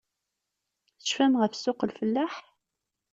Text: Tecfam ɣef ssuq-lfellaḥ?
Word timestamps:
Tecfam 0.97 1.33
ɣef 1.41 1.53
ssuq-lfellaḥ? 1.55 2.33